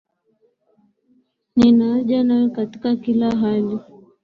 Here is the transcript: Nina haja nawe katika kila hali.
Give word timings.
Nina 1.55 1.87
haja 1.93 2.23
nawe 2.23 2.49
katika 2.49 2.95
kila 2.95 3.35
hali. 3.37 3.79